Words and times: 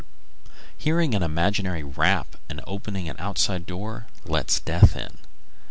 Hearing 0.79 1.13
an 1.13 1.21
imaginary 1.21 1.83
rap 1.83 2.35
and 2.49 2.59
opening 2.65 3.07
an 3.07 3.17
outside 3.19 3.67
door 3.67 4.07
lets 4.25 4.59
death 4.59 4.95
in. 4.95 5.19